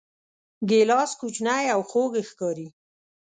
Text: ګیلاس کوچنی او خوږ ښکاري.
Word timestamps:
ګیلاس 0.69 1.11
کوچنی 1.19 1.65
او 1.75 1.81
خوږ 1.89 2.11
ښکاري. 2.29 2.67